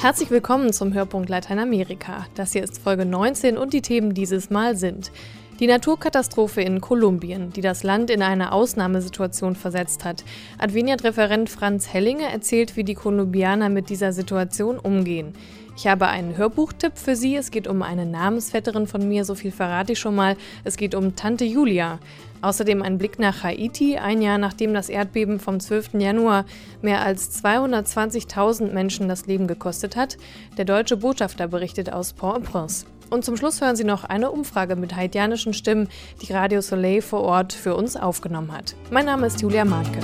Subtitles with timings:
[0.00, 2.24] Herzlich willkommen zum Hörpunkt Lateinamerika.
[2.36, 5.10] Das hier ist Folge 19 und die Themen dieses Mal sind
[5.58, 10.24] die Naturkatastrophe in Kolumbien, die das Land in eine Ausnahmesituation versetzt hat.
[10.58, 15.34] Adveniat-Referent Franz Hellinge erzählt, wie die Kolumbianer mit dieser Situation umgehen.
[15.78, 17.36] Ich habe einen Hörbuchtipp für Sie.
[17.36, 20.36] Es geht um eine Namensvetterin von mir, so viel verrate ich schon mal.
[20.64, 22.00] Es geht um Tante Julia.
[22.42, 25.90] Außerdem ein Blick nach Haiti, ein Jahr nachdem das Erdbeben vom 12.
[25.94, 26.46] Januar
[26.82, 30.16] mehr als 220.000 Menschen das Leben gekostet hat.
[30.56, 32.84] Der deutsche Botschafter berichtet aus Port-au-Prince.
[33.10, 35.88] Und zum Schluss hören Sie noch eine Umfrage mit haitianischen Stimmen,
[36.22, 38.74] die Radio Soleil vor Ort für uns aufgenommen hat.
[38.90, 40.00] Mein Name ist Julia Marke.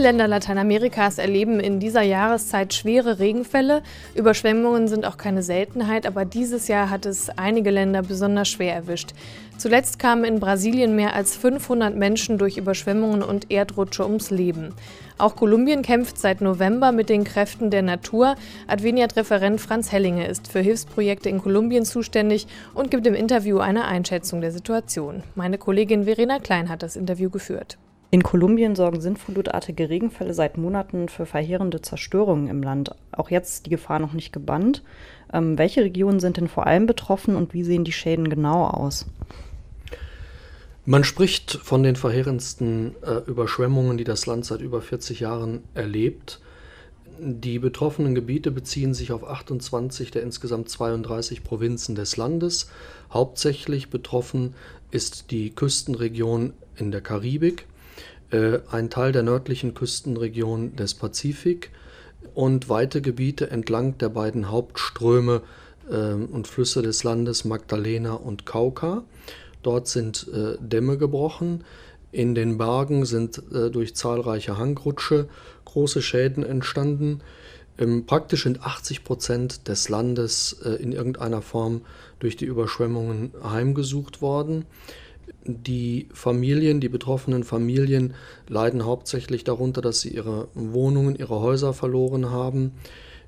[0.00, 3.82] Länder Lateinamerikas erleben in dieser Jahreszeit schwere Regenfälle.
[4.14, 9.10] Überschwemmungen sind auch keine Seltenheit, aber dieses Jahr hat es einige Länder besonders schwer erwischt.
[9.58, 14.74] Zuletzt kamen in Brasilien mehr als 500 Menschen durch Überschwemmungen und Erdrutsche ums Leben.
[15.18, 18.36] Auch Kolumbien kämpft seit November mit den Kräften der Natur.
[18.68, 24.40] Adveniat-Referent Franz Hellinge ist für Hilfsprojekte in Kolumbien zuständig und gibt im Interview eine Einschätzung
[24.40, 25.22] der Situation.
[25.34, 27.76] Meine Kollegin Verena Klein hat das Interview geführt.
[28.12, 32.90] In Kolumbien sorgen sintflutartige Regenfälle seit Monaten für verheerende Zerstörungen im Land.
[33.12, 34.82] Auch jetzt ist die Gefahr noch nicht gebannt.
[35.32, 39.06] Ähm, welche Regionen sind denn vor allem betroffen und wie sehen die Schäden genau aus?
[40.86, 46.40] Man spricht von den verheerendsten äh, Überschwemmungen, die das Land seit über 40 Jahren erlebt.
[47.20, 52.70] Die betroffenen Gebiete beziehen sich auf 28 der insgesamt 32 Provinzen des Landes.
[53.12, 54.54] Hauptsächlich betroffen
[54.90, 57.66] ist die Küstenregion in der Karibik
[58.32, 61.70] ein Teil der nördlichen Küstenregion des Pazifik
[62.34, 65.42] und weite Gebiete entlang der beiden Hauptströme
[65.90, 69.02] äh, und Flüsse des Landes Magdalena und Cauca.
[69.62, 71.64] Dort sind äh, Dämme gebrochen.
[72.12, 75.28] In den Bergen sind durch zahlreiche Hangrutsche
[75.64, 77.20] große Schäden entstanden.
[77.78, 81.82] Ähm, praktisch sind 80 Prozent des Landes in irgendeiner Form
[82.18, 84.66] durch die Überschwemmungen heimgesucht worden.
[85.44, 88.14] Die Familien, die betroffenen Familien
[88.48, 92.72] leiden hauptsächlich darunter, dass sie ihre Wohnungen, ihre Häuser verloren haben,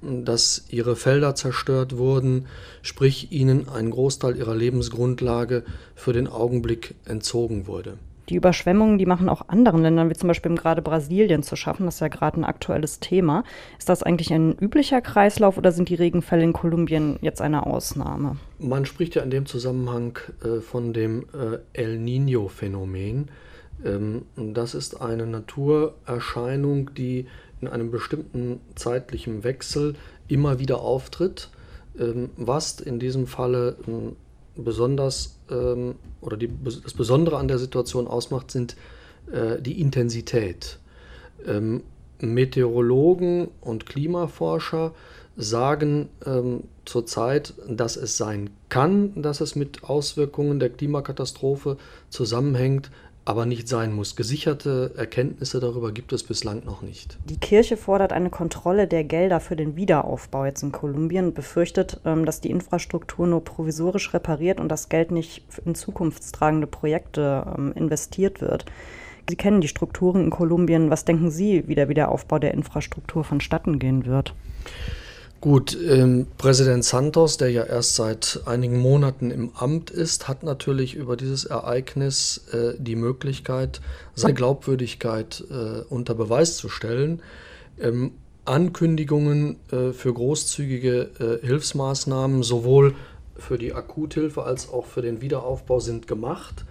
[0.02, 2.46] dass ihre Felder zerstört wurden,
[2.82, 5.64] sprich ihnen ein Großteil ihrer Lebensgrundlage
[5.94, 7.98] für den Augenblick entzogen wurde.
[8.32, 11.84] Die Überschwemmungen, die machen auch anderen Ländern, wie zum Beispiel gerade Brasilien, zu schaffen.
[11.84, 13.44] Das ist ja gerade ein aktuelles Thema.
[13.78, 18.36] Ist das eigentlich ein üblicher Kreislauf oder sind die Regenfälle in Kolumbien jetzt eine Ausnahme?
[18.58, 23.28] Man spricht ja in dem Zusammenhang äh, von dem äh, El Niño-Phänomen.
[23.84, 27.26] Ähm, das ist eine Naturerscheinung, die
[27.60, 29.94] in einem bestimmten zeitlichen Wechsel
[30.26, 31.50] immer wieder auftritt,
[32.00, 34.16] ähm, was in diesem Falle ähm,
[34.56, 38.76] besonders ähm, oder die, das Besondere an der Situation ausmacht, sind
[39.30, 40.78] äh, die Intensität.
[41.46, 41.82] Ähm,
[42.20, 44.92] Meteorologen und Klimaforscher
[45.36, 51.78] sagen ähm, zurzeit, dass es sein kann, dass es mit Auswirkungen der Klimakatastrophe
[52.10, 52.90] zusammenhängt,
[53.24, 54.16] aber nicht sein muss.
[54.16, 57.18] Gesicherte Erkenntnisse darüber gibt es bislang noch nicht.
[57.26, 62.00] Die Kirche fordert eine Kontrolle der Gelder für den Wiederaufbau jetzt in Kolumbien und befürchtet,
[62.04, 67.72] ähm, dass die Infrastruktur nur provisorisch repariert und das Geld nicht in zukunftstragende Projekte ähm,
[67.74, 68.64] investiert wird.
[69.28, 70.90] Sie kennen die Strukturen in Kolumbien.
[70.90, 74.34] Was denken Sie, wie der Wiederaufbau der Infrastruktur vonstatten gehen wird?
[75.42, 80.94] Gut, ähm, Präsident Santos, der ja erst seit einigen Monaten im Amt ist, hat natürlich
[80.94, 83.80] über dieses Ereignis äh, die Möglichkeit,
[84.14, 87.22] seine Glaubwürdigkeit äh, unter Beweis zu stellen.
[87.80, 88.12] Ähm,
[88.44, 92.94] Ankündigungen äh, für großzügige äh, Hilfsmaßnahmen, sowohl
[93.34, 96.64] für die Akuthilfe als auch für den Wiederaufbau, sind gemacht.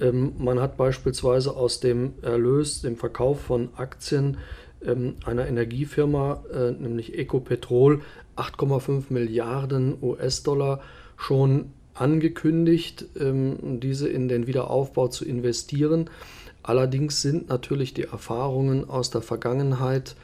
[0.00, 4.38] Ähm, man hat beispielsweise aus dem Erlös, dem Verkauf von Aktien,
[4.84, 8.02] ähm, einer Energiefirma, äh, nämlich Ecopetrol,
[8.36, 10.80] 8,5 Milliarden US-Dollar
[11.16, 16.08] schon angekündigt, ähm, diese in den Wiederaufbau zu investieren.
[16.62, 20.14] Allerdings sind natürlich die Erfahrungen aus der Vergangenheit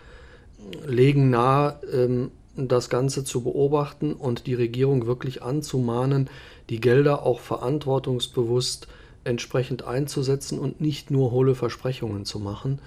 [0.86, 6.30] legen nahe, ähm, das Ganze zu beobachten und die Regierung wirklich anzumahnen,
[6.70, 8.86] die Gelder auch verantwortungsbewusst
[9.24, 12.78] entsprechend einzusetzen und nicht nur hohle Versprechungen zu machen.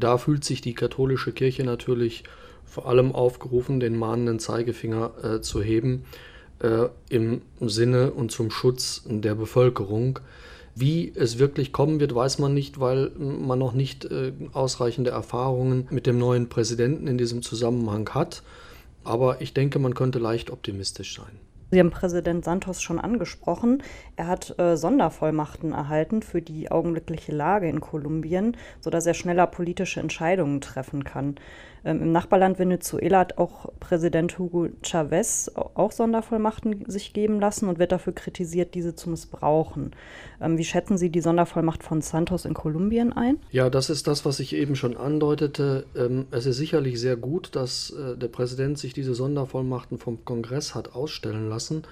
[0.00, 2.24] Da fühlt sich die katholische Kirche natürlich
[2.64, 6.04] vor allem aufgerufen, den mahnenden Zeigefinger äh, zu heben
[6.58, 10.18] äh, im Sinne und zum Schutz der Bevölkerung.
[10.74, 15.86] Wie es wirklich kommen wird, weiß man nicht, weil man noch nicht äh, ausreichende Erfahrungen
[15.90, 18.42] mit dem neuen Präsidenten in diesem Zusammenhang hat.
[19.04, 21.38] Aber ich denke, man könnte leicht optimistisch sein.
[21.70, 23.82] Sie haben Präsident Santos schon angesprochen.
[24.16, 30.00] Er hat äh, Sondervollmachten erhalten für die augenblickliche Lage in Kolumbien, sodass er schneller politische
[30.00, 31.36] Entscheidungen treffen kann.
[31.84, 37.78] Ähm, Im Nachbarland Venezuela hat auch Präsident Hugo Chavez auch Sondervollmachten sich geben lassen und
[37.78, 39.92] wird dafür kritisiert, diese zu missbrauchen.
[40.40, 43.38] Ähm, wie schätzen Sie die Sondervollmacht von Santos in Kolumbien ein?
[43.50, 45.84] Ja, das ist das, was ich eben schon andeutete.
[45.96, 50.74] Ähm, es ist sicherlich sehr gut, dass äh, der Präsident sich diese Sondervollmachten vom Kongress
[50.74, 51.82] hat ausstellen lassen.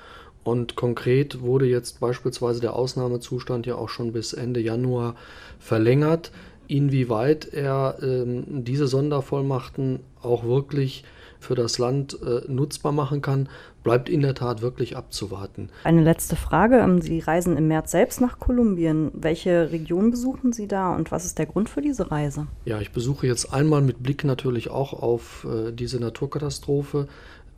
[0.45, 5.15] Und konkret wurde jetzt beispielsweise der Ausnahmezustand ja auch schon bis Ende Januar
[5.61, 6.33] verlängert
[6.69, 11.05] inwieweit er ähm, diese Sondervollmachten auch wirklich
[11.43, 13.49] für das Land äh, nutzbar machen kann,
[13.83, 15.71] bleibt in der Tat wirklich abzuwarten.
[15.85, 16.79] Eine letzte Frage.
[16.79, 19.11] Ähm, Sie reisen im März selbst nach Kolumbien.
[19.13, 22.47] Welche Region besuchen Sie da und was ist der Grund für diese Reise?
[22.65, 27.09] Ja, ich besuche jetzt einmal mit Blick natürlich auch auf äh, diese Naturkatastrophe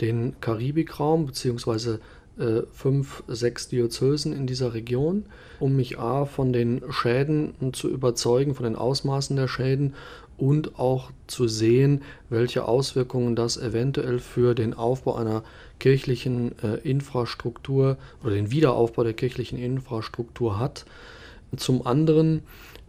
[0.01, 1.99] den Karibikraum bzw.
[2.37, 5.27] Äh, fünf, sechs Diözesen in dieser Region,
[5.61, 9.95] um mich A von den Schäden zu überzeugen, von den Ausmaßen der Schäden
[10.37, 15.45] und auch zu sehen, welche Auswirkungen das eventuell für den Aufbau einer
[15.79, 20.87] kirchlichen äh, Infrastruktur oder den Wiederaufbau der kirchlichen Infrastruktur hat.
[21.57, 22.43] Zum anderen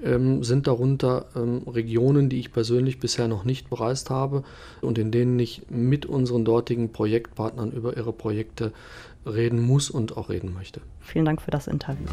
[0.03, 4.43] ähm, sind darunter ähm, Regionen, die ich persönlich bisher noch nicht bereist habe
[4.81, 8.71] und in denen ich mit unseren dortigen Projektpartnern über ihre Projekte
[9.25, 10.81] reden muss und auch reden möchte.
[10.99, 12.07] Vielen Dank für das Interview.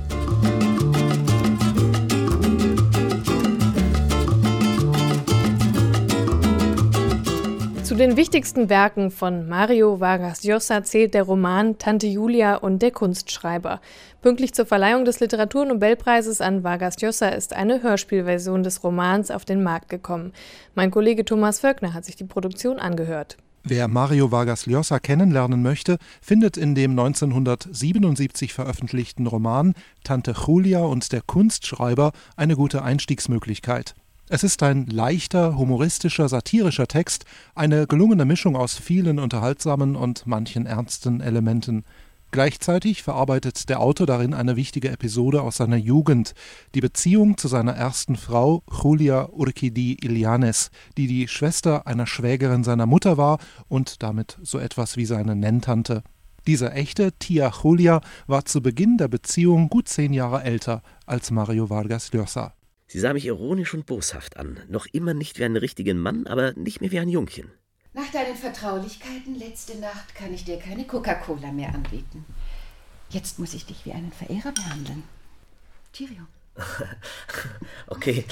[7.92, 12.90] Zu den wichtigsten Werken von Mario Vargas Llosa zählt der Roman Tante Julia und der
[12.90, 13.82] Kunstschreiber.
[14.22, 19.62] Pünktlich zur Verleihung des Literaturnobelpreises an Vargas Llosa ist eine Hörspielversion des Romans auf den
[19.62, 20.32] Markt gekommen.
[20.74, 23.36] Mein Kollege Thomas Völkner hat sich die Produktion angehört.
[23.62, 31.12] Wer Mario Vargas Llosa kennenlernen möchte, findet in dem 1977 veröffentlichten Roman Tante Julia und
[31.12, 33.94] der Kunstschreiber eine gute Einstiegsmöglichkeit.
[34.34, 40.64] Es ist ein leichter, humoristischer, satirischer Text, eine gelungene Mischung aus vielen unterhaltsamen und manchen
[40.64, 41.84] ernsten Elementen.
[42.30, 46.32] Gleichzeitig verarbeitet der Autor darin eine wichtige Episode aus seiner Jugend,
[46.74, 52.86] die Beziehung zu seiner ersten Frau Julia Urquidi Ilianes, die die Schwester einer Schwägerin seiner
[52.86, 53.38] Mutter war
[53.68, 56.02] und damit so etwas wie seine Nenntante.
[56.46, 61.68] Diese echte Tia Julia war zu Beginn der Beziehung gut zehn Jahre älter als Mario
[61.68, 62.54] Vargas Llosa.
[62.92, 66.52] Sie sah mich ironisch und boshaft an, noch immer nicht wie einen richtigen Mann, aber
[66.52, 67.50] nicht mehr wie ein Jungchen.
[67.94, 72.26] Nach deinen Vertraulichkeiten letzte Nacht kann ich dir keine Coca-Cola mehr anbieten.
[73.08, 75.04] Jetzt muss ich dich wie einen Verehrer behandeln.
[75.94, 76.26] Cheerio.
[77.86, 78.26] okay,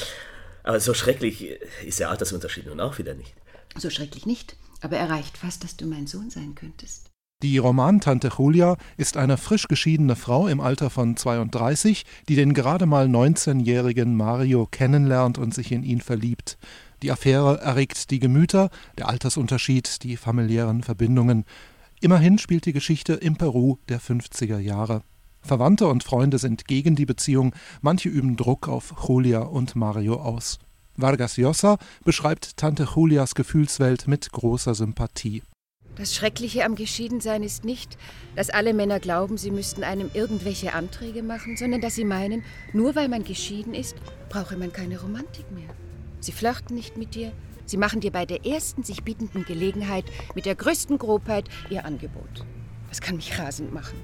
[0.63, 1.43] aber so schrecklich
[1.87, 3.33] ist der Altersunterschied nun auch wieder nicht.
[3.79, 7.10] So schrecklich nicht, aber er reicht fast, dass du mein Sohn sein könntest.
[7.43, 12.85] Die Romantante Julia ist eine frisch geschiedene Frau im Alter von 32, die den gerade
[12.85, 16.59] mal 19-jährigen Mario kennenlernt und sich in ihn verliebt.
[17.03, 21.47] Die Affäre erregt die Gemüter, der Altersunterschied, die familiären Verbindungen.
[22.03, 25.01] Immerhin spielt die Geschichte im Peru der 50er Jahre.
[25.41, 30.59] Verwandte und Freunde sind gegen die Beziehung, manche üben Druck auf Julia und Mario aus.
[30.97, 35.43] Vargas Llosa beschreibt Tante Julias Gefühlswelt mit großer Sympathie.
[36.01, 37.99] Das Schreckliche am Geschiedensein ist nicht,
[38.35, 42.43] dass alle Männer glauben, sie müssten einem irgendwelche Anträge machen, sondern dass sie meinen,
[42.73, 43.97] nur weil man geschieden ist,
[44.31, 45.69] brauche man keine Romantik mehr.
[46.21, 47.33] Sie flirten nicht mit dir.
[47.67, 52.47] Sie machen dir bei der ersten sich bietenden Gelegenheit mit der größten Grobheit ihr Angebot.
[52.89, 53.99] Das kann mich rasend machen.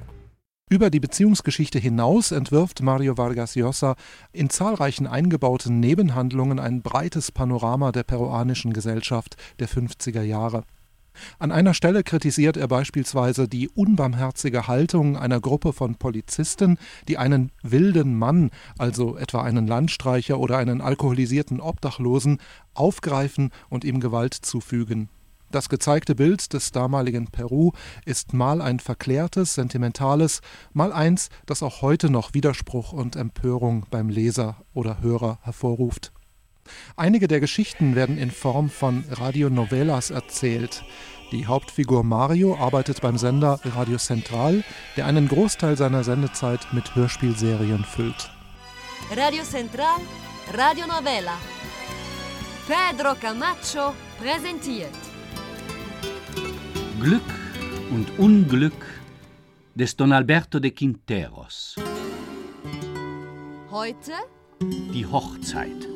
[0.68, 3.96] Über die Beziehungsgeschichte hinaus entwirft Mario Vargas Llosa
[4.32, 10.64] in zahlreichen eingebauten Nebenhandlungen ein breites Panorama der peruanischen Gesellschaft der 50er Jahre.
[11.38, 17.52] An einer Stelle kritisiert er beispielsweise die unbarmherzige Haltung einer Gruppe von Polizisten, die einen
[17.62, 22.38] wilden Mann, also etwa einen Landstreicher oder einen alkoholisierten Obdachlosen,
[22.74, 25.08] aufgreifen und ihm Gewalt zufügen.
[25.52, 27.72] Das gezeigte Bild des damaligen Peru
[28.04, 30.40] ist mal ein verklärtes, sentimentales,
[30.72, 36.12] mal eins, das auch heute noch Widerspruch und Empörung beim Leser oder Hörer hervorruft.
[36.96, 40.84] Einige der Geschichten werden in Form von Radionovelas erzählt.
[41.32, 44.62] Die Hauptfigur Mario arbeitet beim Sender Radio Central,
[44.96, 48.30] der einen Großteil seiner Sendezeit mit Hörspielserien füllt.
[49.16, 50.00] Radio Central,
[50.54, 51.36] Radio Novella.
[52.66, 54.90] Pedro Camacho präsentiert.
[57.00, 57.22] Glück
[57.90, 58.86] und Unglück
[59.74, 61.76] des Don Alberto de Quinteros.
[63.70, 64.12] Heute
[64.62, 65.86] Die Hochzeit.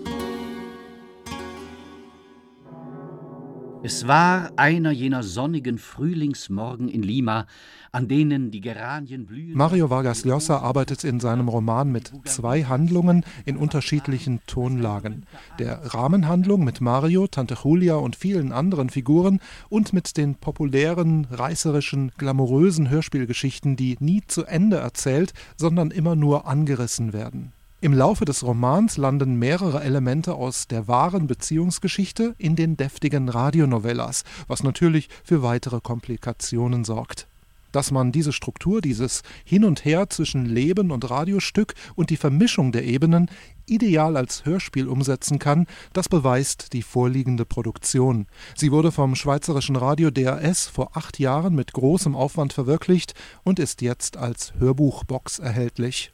[3.82, 7.46] Es war einer jener sonnigen Frühlingsmorgen in Lima,
[7.92, 9.56] an denen die Geranien blühen.
[9.56, 15.24] Mario Vargas Llosa arbeitet in seinem Roman mit zwei Handlungen in unterschiedlichen Tonlagen.
[15.58, 22.12] Der Rahmenhandlung mit Mario, Tante Julia und vielen anderen Figuren und mit den populären, reißerischen,
[22.18, 27.54] glamourösen Hörspielgeschichten, die nie zu Ende erzählt, sondern immer nur angerissen werden.
[27.82, 34.24] Im Laufe des Romans landen mehrere Elemente aus der wahren Beziehungsgeschichte in den deftigen Radionovellas,
[34.48, 37.26] was natürlich für weitere Komplikationen sorgt.
[37.72, 42.70] Dass man diese Struktur, dieses Hin und Her zwischen Leben und Radiostück und die Vermischung
[42.70, 43.30] der Ebenen
[43.64, 48.26] ideal als Hörspiel umsetzen kann, das beweist die vorliegende Produktion.
[48.56, 53.80] Sie wurde vom Schweizerischen Radio DRS vor acht Jahren mit großem Aufwand verwirklicht und ist
[53.80, 56.12] jetzt als Hörbuchbox erhältlich.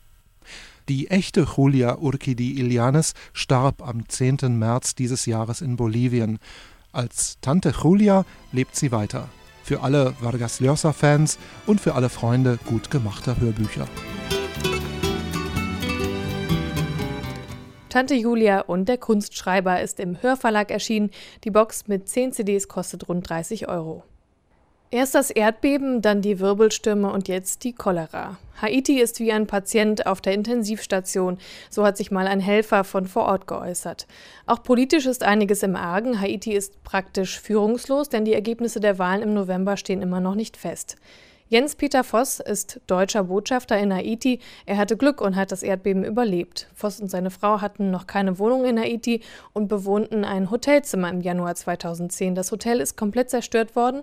[0.88, 4.56] Die echte Julia Urquidi Ilianes starb am 10.
[4.56, 6.38] März dieses Jahres in Bolivien.
[6.92, 9.28] Als Tante Julia lebt sie weiter.
[9.64, 13.88] Für alle Vargas Llosa-Fans und für alle Freunde gut gemachter Hörbücher.
[17.88, 21.10] Tante Julia und der Kunstschreiber ist im Hörverlag erschienen.
[21.42, 24.04] Die Box mit 10 CDs kostet rund 30 Euro.
[24.92, 28.38] Erst das Erdbeben, dann die Wirbelstürme und jetzt die Cholera.
[28.62, 31.38] Haiti ist wie ein Patient auf der Intensivstation,
[31.70, 34.06] so hat sich mal ein Helfer von vor Ort geäußert.
[34.46, 36.20] Auch politisch ist einiges im Argen.
[36.20, 40.56] Haiti ist praktisch führungslos, denn die Ergebnisse der Wahlen im November stehen immer noch nicht
[40.56, 40.96] fest.
[41.48, 44.40] Jens-Peter Voss ist deutscher Botschafter in Haiti.
[44.64, 46.66] Er hatte Glück und hat das Erdbeben überlebt.
[46.74, 49.20] Voss und seine Frau hatten noch keine Wohnung in Haiti
[49.52, 52.34] und bewohnten ein Hotelzimmer im Januar 2010.
[52.34, 54.02] Das Hotel ist komplett zerstört worden,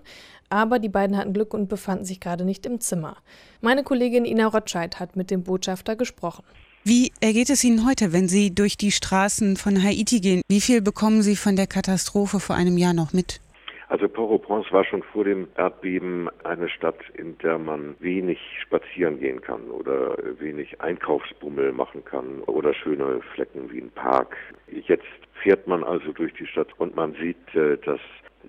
[0.50, 3.16] aber die beiden hatten Glück und befanden sich gerade nicht im Zimmer.
[3.60, 6.44] Meine Kollegin Ina Rotscheid hat mit dem Botschafter gesprochen.
[6.84, 10.42] Wie ergeht es Ihnen heute, wenn Sie durch die Straßen von Haiti gehen?
[10.48, 13.40] Wie viel bekommen Sie von der Katastrophe vor einem Jahr noch mit?
[13.88, 19.40] Also Port-au-Prince war schon vor dem Erdbeben eine Stadt, in der man wenig spazieren gehen
[19.40, 24.36] kann oder wenig Einkaufsbummel machen kann oder schöne Flecken wie ein Park.
[24.68, 25.04] Jetzt
[25.42, 28.00] fährt man also durch die Stadt und man sieht, äh, dass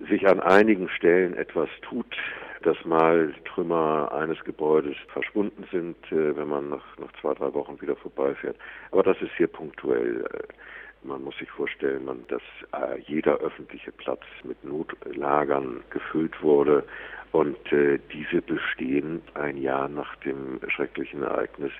[0.08, 2.16] sich an einigen Stellen etwas tut,
[2.62, 7.80] dass mal Trümmer eines Gebäudes verschwunden sind, äh, wenn man nach, nach zwei, drei Wochen
[7.80, 8.56] wieder vorbeifährt.
[8.90, 10.24] Aber das ist hier punktuell.
[10.32, 16.84] Äh, man muss sich vorstellen, dass äh, jeder öffentliche Platz mit Notlagern gefüllt wurde
[17.32, 21.72] und diese bestehen ein Jahr nach dem schrecklichen Ereignis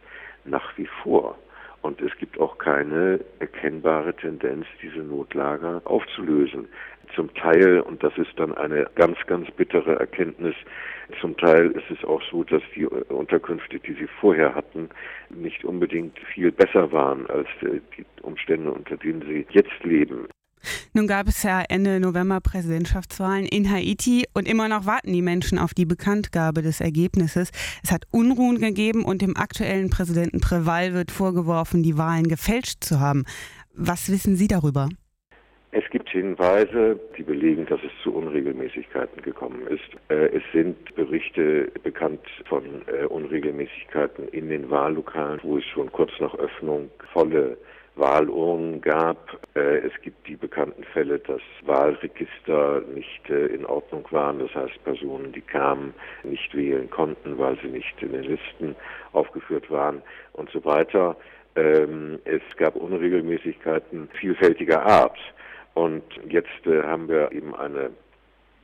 [0.44, 1.38] nach wie vor.
[1.86, 6.66] Und es gibt auch keine erkennbare Tendenz, diese Notlager aufzulösen.
[7.14, 10.56] Zum Teil, und das ist dann eine ganz, ganz bittere Erkenntnis,
[11.20, 14.88] zum Teil ist es auch so, dass die Unterkünfte, die sie vorher hatten,
[15.30, 20.26] nicht unbedingt viel besser waren als äh, die Umstände, unter denen sie jetzt leben.
[20.94, 25.58] Nun gab es ja Ende November Präsidentschaftswahlen in Haiti und immer noch warten die Menschen
[25.58, 27.50] auf die Bekanntgabe des Ergebnisses.
[27.82, 33.00] Es hat Unruhen gegeben und dem aktuellen Präsidenten Preval wird vorgeworfen, die Wahlen gefälscht zu
[33.00, 33.24] haben.
[33.74, 34.88] Was wissen Sie darüber?
[35.78, 39.82] Es gibt Hinweise, die belegen, dass es zu Unregelmäßigkeiten gekommen ist.
[40.08, 46.12] Äh, es sind Berichte bekannt von äh, Unregelmäßigkeiten in den Wahllokalen, wo es schon kurz
[46.18, 47.58] nach Öffnung volle
[47.96, 49.40] Wahlurnen gab.
[49.54, 54.38] Äh, es gibt die bekannten Fälle, dass Wahlregister nicht in Ordnung waren.
[54.38, 58.76] Das heißt, Personen, die kamen, nicht wählen konnten, weil sie nicht in den Listen
[59.12, 60.02] aufgeführt waren
[60.34, 61.16] und so weiter.
[61.56, 65.18] Ähm, es gab Unregelmäßigkeiten vielfältiger Art.
[65.74, 67.90] Und jetzt äh, haben wir eben eine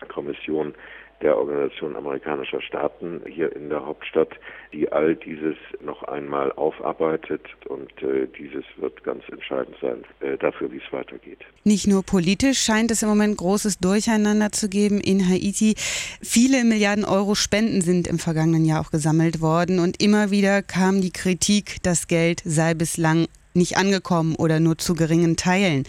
[0.07, 0.75] Kommission
[1.23, 4.31] der Organisation amerikanischer Staaten hier in der Hauptstadt,
[4.73, 10.71] die all dieses noch einmal aufarbeitet und äh, dieses wird ganz entscheidend sein äh, dafür,
[10.73, 11.39] wie es weitergeht.
[11.65, 15.75] Nicht nur politisch scheint es im Moment großes Durcheinander zu geben in Haiti.
[16.21, 21.01] Viele Milliarden Euro Spenden sind im vergangenen Jahr auch gesammelt worden und immer wieder kam
[21.01, 25.85] die Kritik, das Geld sei bislang nicht angekommen oder nur zu geringen Teilen.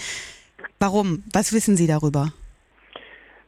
[0.79, 1.23] Warum?
[1.31, 2.33] Was wissen Sie darüber?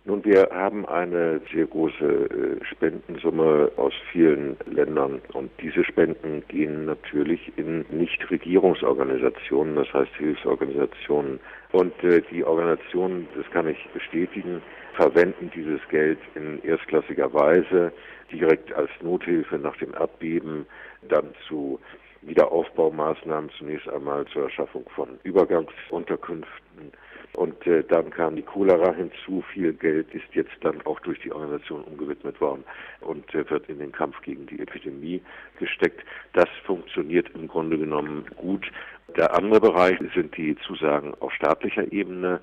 [0.08, 6.86] Nun, wir haben eine sehr große äh, Spendensumme aus vielen Ländern und diese Spenden gehen
[6.86, 11.40] natürlich in Nichtregierungsorganisationen, das heißt Hilfsorganisationen.
[11.72, 14.62] Und äh, die Organisationen, das kann ich bestätigen,
[14.94, 17.92] verwenden dieses Geld in erstklassiger Weise
[18.32, 20.68] direkt als Nothilfe nach dem Erdbeben,
[21.10, 21.80] dann zu
[22.26, 26.92] Wiederaufbaumaßnahmen, zunächst einmal zur Erschaffung von Übergangsunterkünften
[27.36, 29.44] und äh, dann kam die Cholera hinzu.
[29.54, 32.64] Viel Geld ist jetzt dann auch durch die Organisation umgewidmet worden
[33.02, 35.22] und äh, wird in den Kampf gegen die Epidemie
[35.60, 36.02] gesteckt.
[36.34, 38.72] Das funktioniert im Grunde genommen gut.
[39.18, 42.40] Der andere Bereich sind die Zusagen auf staatlicher Ebene.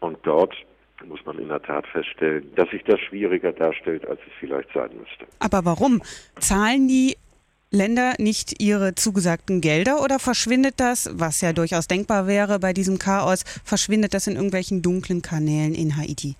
[0.00, 0.54] Und dort
[1.04, 4.90] muss man in der Tat feststellen, dass sich das schwieriger darstellt, als es vielleicht sein
[4.98, 5.26] müsste.
[5.38, 6.02] Aber warum?
[6.38, 7.16] Zahlen die
[7.70, 12.98] Länder nicht ihre zugesagten Gelder oder verschwindet das, was ja durchaus denkbar wäre bei diesem
[12.98, 16.36] Chaos, verschwindet das in irgendwelchen dunklen Kanälen in Haiti?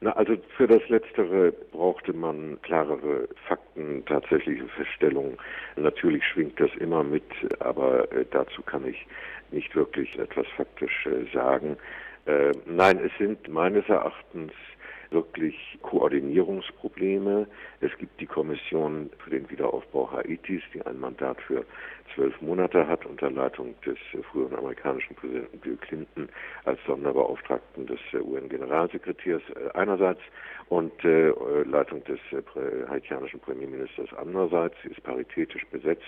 [0.00, 5.36] Na, also für das Letztere brauchte man klarere Fakten, tatsächliche Feststellungen.
[5.76, 7.22] Natürlich schwingt das immer mit,
[7.60, 9.06] aber äh, dazu kann ich
[9.52, 11.76] nicht wirklich etwas faktisch sagen.
[12.26, 14.52] Äh, nein, es sind meines Erachtens
[15.12, 17.46] wirklich Koordinierungsprobleme.
[17.80, 21.64] Es gibt die Kommission für den Wiederaufbau Haitis, die ein Mandat für
[22.14, 26.28] zwölf Monate hat unter Leitung des äh, früheren amerikanischen Präsidenten Bill Clinton
[26.64, 30.20] als Sonderbeauftragten des äh, UN-Generalsekretärs äh, einerseits
[30.68, 32.18] und Leitung des
[32.88, 34.74] haitianischen Premierministers andererseits.
[34.82, 36.02] Sie ist paritätisch besetzt.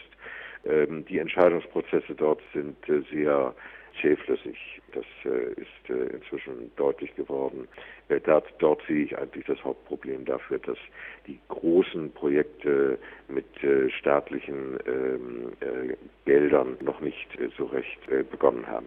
[0.64, 2.76] Ähm, die Entscheidungsprozesse dort sind
[3.12, 3.54] sehr
[4.00, 4.80] zähflüssig.
[4.92, 7.68] Das äh, ist äh, inzwischen deutlich geworden.
[8.08, 10.78] Äh, dort, dort, sehe ich eigentlich das Hauptproblem dafür, dass
[11.26, 12.98] die großen Projekte
[13.28, 13.46] mit
[13.98, 18.86] staatlichen ähm, äh, Geldern noch nicht so recht begonnen haben.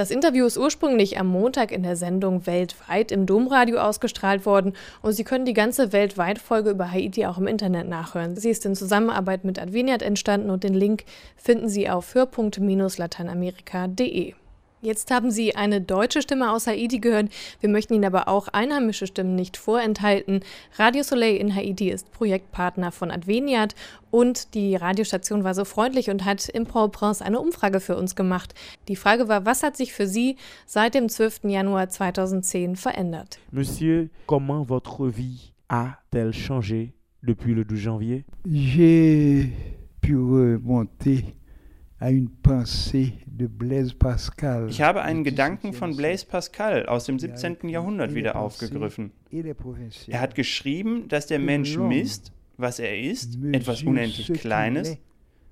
[0.00, 5.12] Das Interview ist ursprünglich am Montag in der Sendung Weltweit im Domradio ausgestrahlt worden und
[5.12, 8.34] Sie können die ganze Weltweit-Folge über Haiti auch im Internet nachhören.
[8.34, 11.04] Sie ist in Zusammenarbeit mit Adveniat entstanden und den Link
[11.36, 14.32] finden Sie auf hörpunkt-lateinamerika.de.
[14.82, 17.28] Jetzt haben Sie eine deutsche Stimme aus Haiti gehört.
[17.60, 20.40] Wir möchten Ihnen aber auch einheimische Stimmen nicht vorenthalten.
[20.78, 23.74] Radio Soleil in Haiti ist Projektpartner von Adveniat
[24.10, 28.54] und die Radiostation war so freundlich und hat im Port-au-Prince eine Umfrage für uns gemacht.
[28.88, 31.40] Die Frage war, was hat sich für Sie seit dem 12.
[31.44, 33.38] Januar 2010 verändert?
[33.50, 38.24] Monsieur, comment votre vie a-t-elle changé depuis le 12 janvier?
[38.46, 39.52] J'ai
[40.00, 41.34] pu remonter
[44.68, 47.68] ich habe einen Gedanken von Blaise Pascal aus dem 17.
[47.68, 49.12] Jahrhundert wieder aufgegriffen.
[50.08, 54.96] Er hat geschrieben, dass der Mensch misst, was er ist, etwas unendlich Kleines,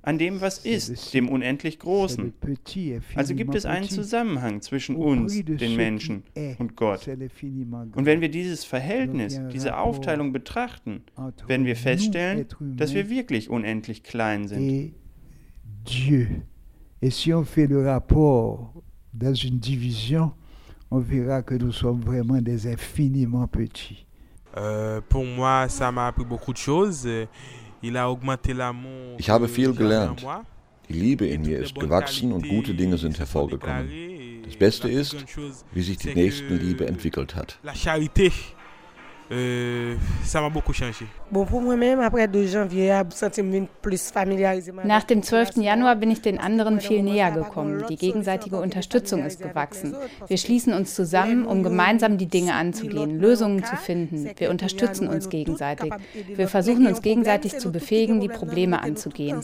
[0.02, 2.32] an dem, was ist, dem unendlich Großen.
[3.14, 6.22] Also gibt es einen Zusammenhang zwischen uns, den Menschen,
[6.58, 7.06] und Gott.
[7.08, 11.02] Und wenn wir dieses Verhältnis, diese Aufteilung betrachten,
[11.46, 12.46] werden wir feststellen,
[12.76, 14.94] dass wir wirklich unendlich klein sind.
[15.88, 16.28] Dieu.
[17.00, 18.74] Et si on fait le rapport
[19.14, 20.32] dans une division,
[20.90, 24.06] on verra que nous sommes vraiment des infiniment petits.
[24.56, 27.08] Euh, pour moi, ça m'a appris beaucoup de choses.
[27.82, 29.16] Il a augmenté l'amour.
[29.18, 30.24] Ich habe viel gelernt.
[30.88, 33.88] Die Liebe in mir ist gewachsen und gute Dinge sind hervorgekommen.
[34.44, 35.16] Das Beste ist,
[35.74, 37.58] wie sich die Nächstenliebe entwickelt hat.
[37.62, 38.32] La charité
[39.30, 41.06] Euh, ça m'a beaucoup changé.
[44.84, 45.56] Nach dem 12.
[45.56, 47.84] Januar bin ich den anderen viel näher gekommen.
[47.90, 49.94] Die gegenseitige Unterstützung ist gewachsen.
[50.26, 54.30] Wir schließen uns zusammen, um gemeinsam die Dinge anzugehen, Lösungen zu finden.
[54.36, 55.92] Wir unterstützen uns gegenseitig.
[56.26, 59.42] Wir versuchen uns gegenseitig zu befähigen, die Probleme anzugehen.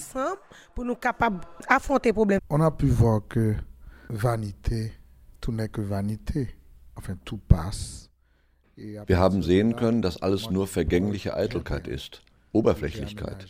[2.48, 3.54] On a pu voir que
[4.08, 4.92] vanité,
[5.40, 6.48] tout n'est que vanité.
[6.96, 8.08] Enfin, tout passe.
[8.76, 13.46] Wir haben sehen können, dass alles nur vergängliche Eitelkeit ist, Oberflächlichkeit.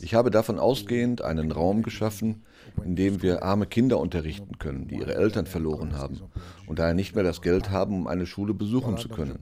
[0.00, 2.42] Ich habe davon ausgehend einen Raum geschaffen,
[2.84, 6.20] in dem wir arme Kinder unterrichten können, die ihre Eltern verloren haben
[6.66, 9.38] und daher nicht mehr das Geld haben, um eine Schule besuchen zu können.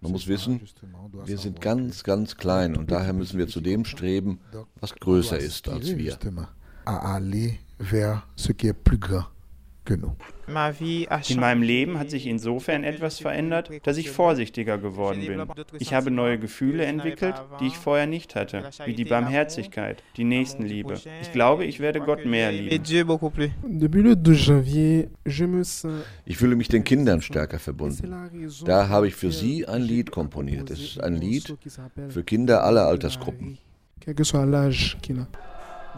[0.00, 0.60] Man muss wissen,
[1.24, 4.40] wir sind ganz, ganz klein und daher müssen wir zu dem streben,
[4.80, 6.18] was größer ist als wir.
[9.88, 15.42] In meinem Leben hat sich insofern etwas verändert, dass ich vorsichtiger geworden bin.
[15.78, 20.94] Ich habe neue Gefühle entwickelt, die ich vorher nicht hatte, wie die Barmherzigkeit, die Nächstenliebe.
[21.22, 22.82] Ich glaube, ich werde Gott mehr lieben.
[26.24, 28.30] Ich fühle mich den Kindern stärker verbunden.
[28.64, 30.70] Da habe ich für sie ein Lied komponiert.
[30.70, 31.56] Es ist ein Lied
[32.08, 33.58] für Kinder aller Altersgruppen.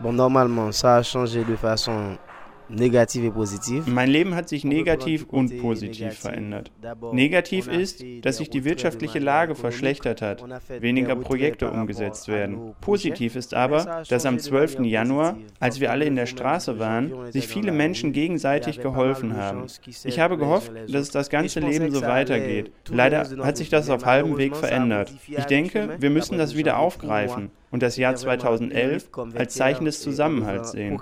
[0.02, 2.16] Bon, normalement, ça a changé de façon
[2.72, 3.86] negativ und positiv.
[3.86, 6.70] Mein Leben hat sich negativ und positiv verändert.
[7.12, 10.44] Negativ ist, dass sich die wirtschaftliche Lage verschlechtert hat,
[10.80, 12.74] weniger Projekte umgesetzt werden.
[12.80, 14.80] Positiv ist aber, dass am 12.
[14.80, 19.66] Januar, als wir alle in der Straße waren, sich viele Menschen gegenseitig geholfen haben.
[20.04, 22.72] Ich habe gehofft, dass das ganze Leben so weitergeht.
[22.88, 25.14] Leider hat sich das auf halbem Weg verändert.
[25.26, 30.72] Ich denke, wir müssen das wieder aufgreifen und das Jahr 2011 als Zeichen des Zusammenhalts
[30.72, 30.96] sehen.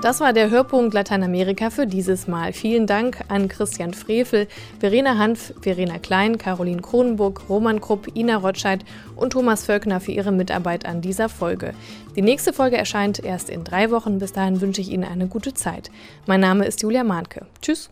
[0.00, 2.52] Das war der Hörpunkt Lateinamerika für dieses Mal.
[2.52, 4.46] Vielen Dank an Christian Frevel,
[4.78, 8.84] Verena Hanf, Verena Klein, Caroline Kronenburg, Roman Krupp, Ina Rotscheid
[9.16, 11.74] und Thomas Völkner für ihre Mitarbeit an dieser Folge.
[12.14, 14.20] Die nächste Folge erscheint erst in drei Wochen.
[14.20, 15.90] Bis dahin wünsche ich Ihnen eine gute Zeit.
[16.26, 17.46] Mein Name ist Julia Mahnke.
[17.60, 17.90] Tschüss.